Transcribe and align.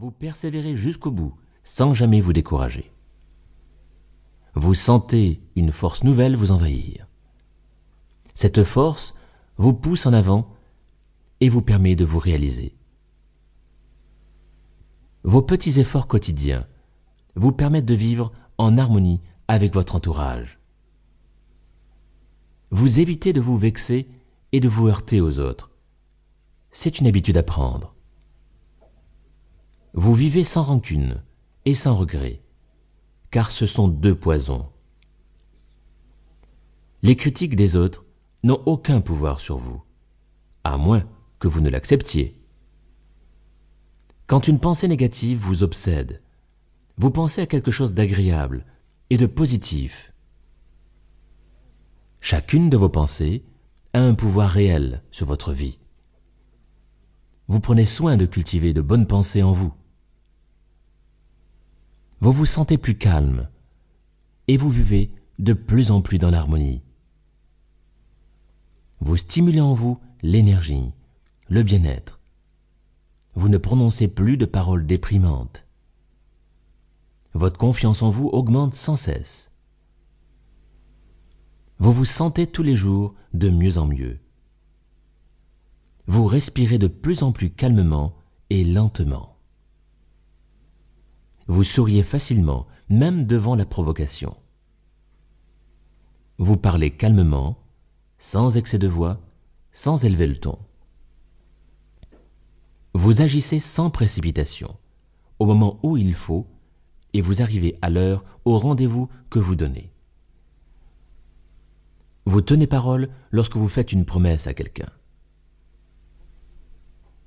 vous 0.00 0.10
persévérez 0.10 0.76
jusqu'au 0.76 1.10
bout, 1.10 1.34
sans 1.62 1.92
jamais 1.92 2.22
vous 2.22 2.32
décourager. 2.32 2.90
Vous 4.54 4.72
sentez 4.72 5.42
une 5.56 5.72
force 5.72 6.04
nouvelle 6.04 6.36
vous 6.36 6.52
envahir. 6.52 7.06
Cette 8.32 8.64
force 8.64 9.12
vous 9.58 9.74
pousse 9.74 10.06
en 10.06 10.14
avant 10.14 10.54
et 11.42 11.50
vous 11.50 11.60
permet 11.60 11.96
de 11.96 12.06
vous 12.06 12.18
réaliser. 12.18 12.74
Vos 15.22 15.42
petits 15.42 15.78
efforts 15.78 16.06
quotidiens 16.06 16.66
vous 17.34 17.52
permettent 17.52 17.84
de 17.84 17.92
vivre 17.92 18.32
en 18.56 18.78
harmonie 18.78 19.20
avec 19.48 19.74
votre 19.74 19.96
entourage. 19.96 20.58
Vous 22.70 23.00
évitez 23.00 23.34
de 23.34 23.40
vous 23.42 23.58
vexer 23.58 24.08
et 24.52 24.60
de 24.60 24.68
vous 24.68 24.88
heurter 24.88 25.20
aux 25.20 25.40
autres. 25.40 25.70
C'est 26.70 27.00
une 27.00 27.06
habitude 27.06 27.36
à 27.36 27.42
prendre. 27.42 27.94
Vous 29.92 30.14
vivez 30.14 30.44
sans 30.44 30.62
rancune 30.62 31.22
et 31.64 31.74
sans 31.74 31.94
regret, 31.94 32.42
car 33.30 33.50
ce 33.50 33.66
sont 33.66 33.88
deux 33.88 34.14
poisons. 34.14 34.68
Les 37.02 37.16
critiques 37.16 37.56
des 37.56 37.74
autres 37.74 38.04
n'ont 38.44 38.62
aucun 38.66 39.00
pouvoir 39.00 39.40
sur 39.40 39.56
vous, 39.56 39.82
à 40.62 40.76
moins 40.76 41.02
que 41.40 41.48
vous 41.48 41.60
ne 41.60 41.70
l'acceptiez. 41.70 42.40
Quand 44.26 44.46
une 44.46 44.60
pensée 44.60 44.86
négative 44.86 45.38
vous 45.38 45.64
obsède, 45.64 46.22
vous 46.96 47.10
pensez 47.10 47.40
à 47.40 47.46
quelque 47.46 47.72
chose 47.72 47.94
d'agréable 47.94 48.64
et 49.10 49.16
de 49.16 49.26
positif. 49.26 50.12
Chacune 52.20 52.70
de 52.70 52.76
vos 52.76 52.90
pensées 52.90 53.42
a 53.92 54.00
un 54.00 54.14
pouvoir 54.14 54.50
réel 54.50 55.02
sur 55.10 55.26
votre 55.26 55.52
vie. 55.52 55.80
Vous 57.48 57.58
prenez 57.58 57.86
soin 57.86 58.16
de 58.16 58.26
cultiver 58.26 58.72
de 58.72 58.82
bonnes 58.82 59.08
pensées 59.08 59.42
en 59.42 59.52
vous. 59.52 59.72
Vous 62.22 62.32
vous 62.32 62.44
sentez 62.44 62.76
plus 62.76 62.98
calme 62.98 63.48
et 64.46 64.58
vous 64.58 64.68
vivez 64.68 65.10
de 65.38 65.54
plus 65.54 65.90
en 65.90 66.02
plus 66.02 66.18
dans 66.18 66.30
l'harmonie. 66.30 66.82
Vous 69.00 69.16
stimulez 69.16 69.62
en 69.62 69.72
vous 69.72 69.98
l'énergie, 70.22 70.92
le 71.48 71.62
bien-être. 71.62 72.20
Vous 73.34 73.48
ne 73.48 73.56
prononcez 73.56 74.06
plus 74.06 74.36
de 74.36 74.44
paroles 74.44 74.86
déprimantes. 74.86 75.64
Votre 77.32 77.56
confiance 77.56 78.02
en 78.02 78.10
vous 78.10 78.28
augmente 78.28 78.74
sans 78.74 78.96
cesse. 78.96 79.50
Vous 81.78 81.94
vous 81.94 82.04
sentez 82.04 82.46
tous 82.46 82.62
les 82.62 82.76
jours 82.76 83.14
de 83.32 83.48
mieux 83.48 83.78
en 83.78 83.86
mieux. 83.86 84.18
Vous 86.06 86.26
respirez 86.26 86.76
de 86.76 86.88
plus 86.88 87.22
en 87.22 87.32
plus 87.32 87.48
calmement 87.48 88.14
et 88.50 88.64
lentement. 88.64 89.29
Vous 91.50 91.64
souriez 91.64 92.04
facilement, 92.04 92.68
même 92.88 93.26
devant 93.26 93.56
la 93.56 93.66
provocation. 93.66 94.36
Vous 96.38 96.56
parlez 96.56 96.92
calmement, 96.92 97.58
sans 98.18 98.56
excès 98.56 98.78
de 98.78 98.86
voix, 98.86 99.20
sans 99.72 100.04
élever 100.04 100.28
le 100.28 100.38
ton. 100.38 100.60
Vous 102.94 103.20
agissez 103.20 103.58
sans 103.58 103.90
précipitation, 103.90 104.76
au 105.40 105.46
moment 105.46 105.80
où 105.82 105.96
il 105.96 106.14
faut, 106.14 106.46
et 107.14 107.20
vous 107.20 107.42
arrivez 107.42 107.76
à 107.82 107.90
l'heure 107.90 108.22
au 108.44 108.56
rendez-vous 108.56 109.08
que 109.28 109.40
vous 109.40 109.56
donnez. 109.56 109.92
Vous 112.26 112.42
tenez 112.42 112.68
parole 112.68 113.08
lorsque 113.32 113.56
vous 113.56 113.68
faites 113.68 113.90
une 113.90 114.04
promesse 114.04 114.46
à 114.46 114.54
quelqu'un. 114.54 114.90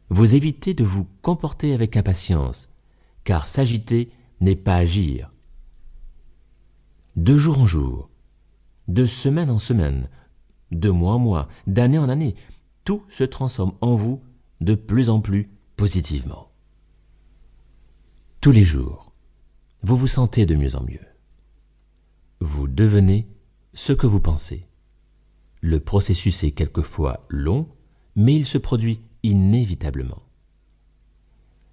Vous 0.07 0.33
évitez 0.33 0.73
de 0.73 0.85
vous 0.85 1.09
comporter 1.21 1.73
avec 1.73 1.97
impatience, 1.97 2.72
car 3.23 3.47
s'agiter 3.47 4.11
n'est 4.41 4.55
pas 4.55 4.75
agir. 4.75 5.31
De 7.15 7.37
jour 7.37 7.59
en 7.59 7.65
jour, 7.65 8.09
de 8.87 9.05
semaine 9.05 9.49
en 9.49 9.59
semaine, 9.59 10.09
de 10.71 10.89
mois 10.89 11.13
en 11.13 11.19
mois, 11.19 11.47
d'année 11.67 11.99
en 11.99 12.09
année, 12.09 12.35
tout 12.83 13.03
se 13.09 13.23
transforme 13.23 13.73
en 13.81 13.95
vous 13.95 14.21
de 14.61 14.75
plus 14.75 15.09
en 15.09 15.21
plus 15.21 15.49
positivement. 15.75 16.49
Tous 18.41 18.51
les 18.51 18.63
jours, 18.63 19.13
vous 19.83 19.95
vous 19.95 20.07
sentez 20.07 20.45
de 20.45 20.55
mieux 20.55 20.75
en 20.75 20.83
mieux. 20.83 21.05
Vous 22.39 22.67
devenez 22.67 23.27
ce 23.73 23.93
que 23.93 24.07
vous 24.07 24.19
pensez. 24.19 24.67
Le 25.61 25.79
processus 25.79 26.43
est 26.43 26.51
quelquefois 26.51 27.25
long, 27.29 27.69
mais 28.15 28.35
il 28.35 28.45
se 28.45 28.57
produit 28.57 29.01
inévitablement. 29.23 30.22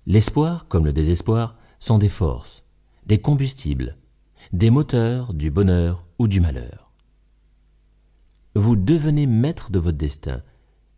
L'espoir, 0.06 0.68
comme 0.68 0.84
le 0.84 0.92
désespoir, 0.92 1.56
sont 1.78 1.98
des 1.98 2.08
forces, 2.08 2.64
des 3.06 3.20
combustibles, 3.20 3.96
des 4.52 4.70
moteurs 4.70 5.34
du 5.34 5.50
bonheur 5.50 6.06
ou 6.18 6.28
du 6.28 6.40
malheur. 6.40 6.92
Vous 8.54 8.76
devenez 8.76 9.26
maître 9.26 9.70
de 9.70 9.78
votre 9.78 9.98
destin, 9.98 10.42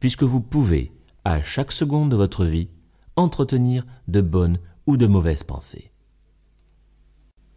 puisque 0.00 0.22
vous 0.22 0.40
pouvez, 0.40 0.92
à 1.24 1.42
chaque 1.42 1.72
seconde 1.72 2.10
de 2.10 2.16
votre 2.16 2.44
vie, 2.44 2.70
entretenir 3.16 3.86
de 4.08 4.20
bonnes 4.20 4.58
ou 4.86 4.96
de 4.96 5.06
mauvaises 5.06 5.44
pensées 5.44 5.92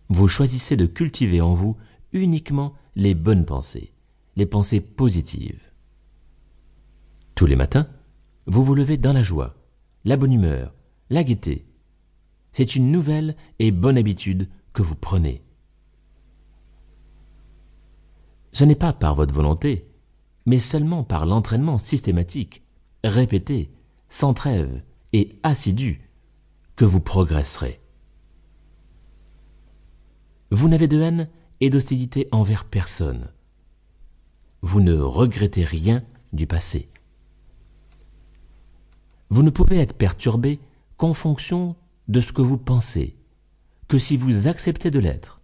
vous 0.09 0.27
choisissez 0.27 0.77
de 0.77 0.85
cultiver 0.85 1.41
en 1.41 1.53
vous 1.53 1.77
uniquement 2.13 2.73
les 2.95 3.13
bonnes 3.13 3.45
pensées, 3.45 3.91
les 4.35 4.45
pensées 4.45 4.81
positives. 4.81 5.61
Tous 7.33 7.45
les 7.45 7.55
matins, 7.55 7.87
vous 8.45 8.63
vous 8.63 8.75
levez 8.75 8.97
dans 8.97 9.13
la 9.13 9.23
joie, 9.23 9.55
la 10.05 10.17
bonne 10.17 10.33
humeur, 10.33 10.73
la 11.09 11.23
gaieté. 11.23 11.65
C'est 12.51 12.75
une 12.75 12.91
nouvelle 12.91 13.35
et 13.59 13.71
bonne 13.71 13.97
habitude 13.97 14.49
que 14.73 14.81
vous 14.81 14.95
prenez. 14.95 15.41
Ce 18.53 18.63
n'est 18.63 18.75
pas 18.75 18.93
par 18.93 19.15
votre 19.15 19.33
volonté, 19.33 19.89
mais 20.45 20.59
seulement 20.59 21.03
par 21.03 21.25
l'entraînement 21.25 21.77
systématique, 21.77 22.63
répété, 23.03 23.71
sans 24.09 24.33
trêve 24.33 24.81
et 25.11 25.37
assidu, 25.43 26.09
que 26.75 26.85
vous 26.85 27.01
progresserez. 27.01 27.79
Vous 30.51 30.69
n'avez 30.69 30.87
de 30.87 31.01
haine 31.01 31.29
et 31.59 31.69
d'hostilité 31.69 32.27
envers 32.31 32.65
personne. 32.65 33.29
Vous 34.61 34.81
ne 34.81 34.97
regrettez 34.97 35.63
rien 35.63 36.03
du 36.33 36.47
passé. 36.47 36.89
Vous 39.29 39.43
ne 39.43 39.49
pouvez 39.49 39.79
être 39.79 39.97
perturbé 39.97 40.59
qu'en 40.97 41.13
fonction 41.13 41.75
de 42.07 42.21
ce 42.21 42.31
que 42.31 42.41
vous 42.41 42.57
pensez, 42.57 43.17
que 43.87 43.99
si 43.99 44.17
vous 44.17 44.47
acceptez 44.47 44.91
de 44.91 44.99
l'être. 44.99 45.41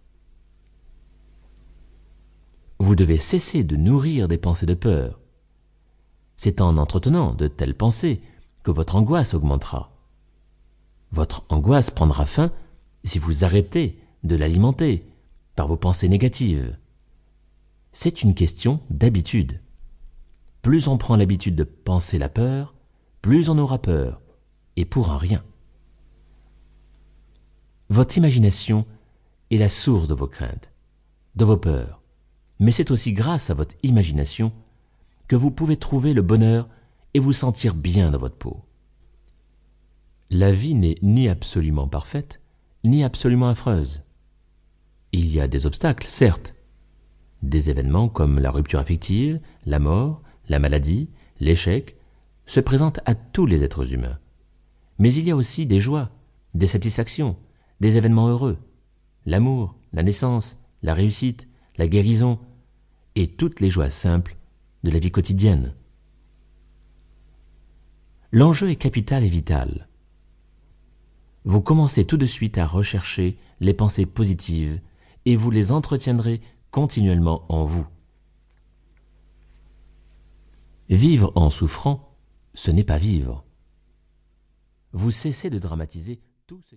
Vous 2.78 2.96
devez 2.96 3.18
cesser 3.18 3.62
de 3.62 3.76
nourrir 3.76 4.28
des 4.28 4.38
pensées 4.38 4.66
de 4.66 4.74
peur. 4.74 5.20
C'est 6.36 6.60
en 6.60 6.76
entretenant 6.76 7.34
de 7.34 7.46
telles 7.46 7.76
pensées 7.76 8.20
que 8.62 8.70
votre 8.70 8.96
angoisse 8.96 9.34
augmentera. 9.34 9.92
Votre 11.12 11.44
angoisse 11.50 11.90
prendra 11.90 12.26
fin 12.26 12.52
si 13.04 13.18
vous 13.18 13.44
arrêtez 13.44 13.98
de 14.24 14.36
l'alimenter 14.36 15.06
par 15.54 15.68
vos 15.68 15.76
pensées 15.76 16.08
négatives. 16.08 16.76
C'est 17.92 18.22
une 18.22 18.34
question 18.34 18.80
d'habitude. 18.88 19.60
Plus 20.62 20.88
on 20.88 20.96
prend 20.96 21.16
l'habitude 21.16 21.56
de 21.56 21.64
penser 21.64 22.18
la 22.18 22.28
peur, 22.28 22.74
plus 23.20 23.50
on 23.50 23.58
aura 23.58 23.78
peur, 23.78 24.21
et 24.76 24.84
pour 24.84 25.10
un 25.10 25.18
rien. 25.18 25.44
Votre 27.88 28.16
imagination 28.16 28.86
est 29.50 29.58
la 29.58 29.68
source 29.68 30.08
de 30.08 30.14
vos 30.14 30.26
craintes, 30.26 30.72
de 31.36 31.44
vos 31.44 31.56
peurs, 31.56 32.00
mais 32.58 32.72
c'est 32.72 32.90
aussi 32.90 33.12
grâce 33.12 33.50
à 33.50 33.54
votre 33.54 33.74
imagination 33.82 34.52
que 35.28 35.36
vous 35.36 35.50
pouvez 35.50 35.76
trouver 35.76 36.14
le 36.14 36.22
bonheur 36.22 36.68
et 37.14 37.18
vous 37.18 37.32
sentir 37.32 37.74
bien 37.74 38.10
dans 38.10 38.18
votre 38.18 38.36
peau. 38.36 38.64
La 40.30 40.52
vie 40.52 40.74
n'est 40.74 40.96
ni 41.02 41.28
absolument 41.28 41.86
parfaite, 41.86 42.40
ni 42.84 43.04
absolument 43.04 43.48
affreuse. 43.48 44.02
Il 45.12 45.30
y 45.30 45.40
a 45.40 45.48
des 45.48 45.66
obstacles, 45.66 46.06
certes. 46.08 46.54
Des 47.42 47.68
événements 47.68 48.08
comme 48.08 48.38
la 48.38 48.50
rupture 48.50 48.78
affective, 48.78 49.40
la 49.66 49.78
mort, 49.78 50.22
la 50.48 50.58
maladie, 50.58 51.10
l'échec, 51.40 51.96
se 52.46 52.60
présentent 52.60 53.00
à 53.04 53.14
tous 53.14 53.44
les 53.44 53.62
êtres 53.62 53.92
humains. 53.92 54.18
Mais 55.02 55.12
il 55.12 55.26
y 55.26 55.32
a 55.32 55.36
aussi 55.36 55.66
des 55.66 55.80
joies, 55.80 56.10
des 56.54 56.68
satisfactions, 56.68 57.36
des 57.80 57.96
événements 57.96 58.28
heureux, 58.28 58.56
l'amour, 59.26 59.74
la 59.92 60.04
naissance, 60.04 60.58
la 60.80 60.94
réussite, 60.94 61.48
la 61.76 61.88
guérison, 61.88 62.38
et 63.16 63.26
toutes 63.26 63.58
les 63.58 63.68
joies 63.68 63.90
simples 63.90 64.36
de 64.84 64.92
la 64.92 65.00
vie 65.00 65.10
quotidienne. 65.10 65.74
L'enjeu 68.30 68.70
est 68.70 68.76
capital 68.76 69.24
et 69.24 69.28
vital. 69.28 69.88
Vous 71.44 71.60
commencez 71.60 72.04
tout 72.04 72.16
de 72.16 72.24
suite 72.24 72.56
à 72.56 72.64
rechercher 72.64 73.36
les 73.58 73.74
pensées 73.74 74.06
positives 74.06 74.80
et 75.24 75.34
vous 75.34 75.50
les 75.50 75.72
entretiendrez 75.72 76.40
continuellement 76.70 77.44
en 77.48 77.64
vous. 77.64 77.88
Vivre 80.88 81.32
en 81.34 81.50
souffrant, 81.50 82.14
ce 82.54 82.70
n'est 82.70 82.84
pas 82.84 82.98
vivre. 82.98 83.44
Vous 84.92 85.10
cessez 85.10 85.48
de 85.48 85.58
dramatiser 85.58 86.20
tout 86.46 86.60
ce 86.60 86.70